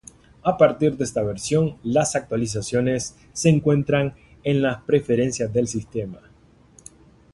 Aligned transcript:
A 0.41 0.57
partir 0.57 0.97
de 0.97 1.03
esta 1.03 1.21
versión, 1.21 1.77
las 1.83 2.15
actualizaciones 2.15 3.15
se 3.33 3.49
encuentran 3.49 4.15
en 4.43 4.63
las 4.63 4.81
preferencias 4.81 5.53
del 5.53 5.67
sistema. 5.67 6.17